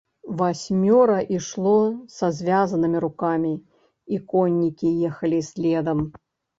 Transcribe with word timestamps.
Васьмёра 0.39 1.17
ішло 1.37 1.75
са 2.15 2.31
звязанымі 2.39 3.05
рукамі, 3.05 3.53
і 4.13 4.23
коннікі 4.35 4.97
ехалі 5.15 5.39
следам. 5.53 5.99